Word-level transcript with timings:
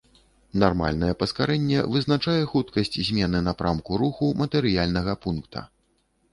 Нармальнае 0.61 1.09
паскарэнне 1.19 1.83
вызначае 1.97 2.41
хуткасць 2.55 2.93
змены 3.11 3.45
напрамку 3.51 4.03
руху 4.05 4.33
матэрыяльнага 4.43 5.13
пункта. 5.27 5.59